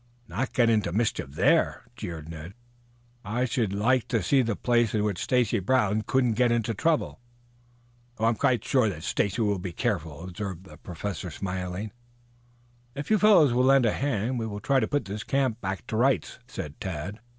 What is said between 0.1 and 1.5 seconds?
"Not get into mischief